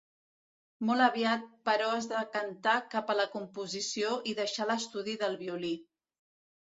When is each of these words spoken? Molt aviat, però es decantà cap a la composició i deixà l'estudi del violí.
Molt 0.89 1.03
aviat, 1.07 1.43
però 1.69 1.89
es 1.97 2.07
decantà 2.13 2.73
cap 2.95 3.13
a 3.13 3.17
la 3.21 3.27
composició 3.37 4.15
i 4.33 4.37
deixà 4.41 4.67
l'estudi 4.71 5.15
del 5.25 5.39
violí. 5.45 5.71